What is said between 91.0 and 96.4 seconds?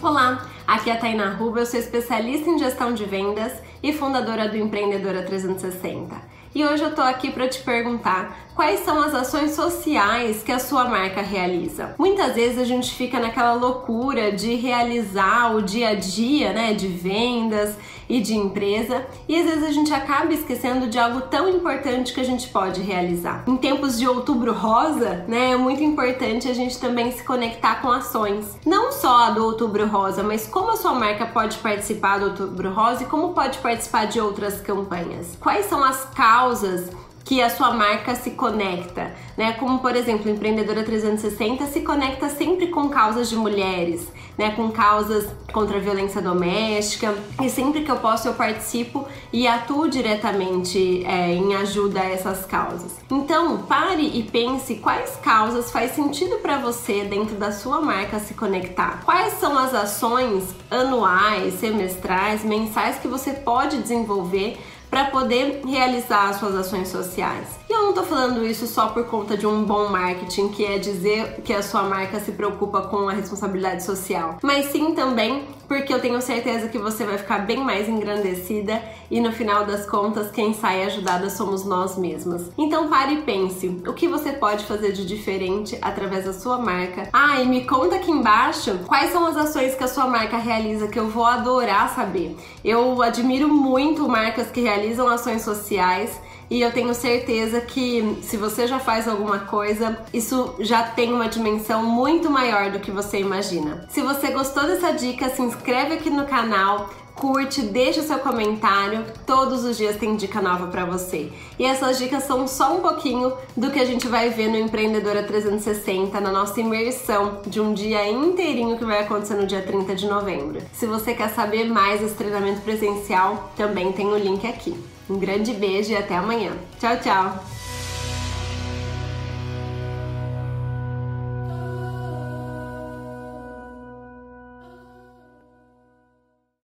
vou adorar saber. Eu admiro muito marcas que realizam ações sociais